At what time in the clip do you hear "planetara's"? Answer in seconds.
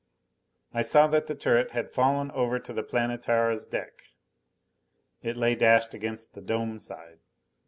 2.81-3.67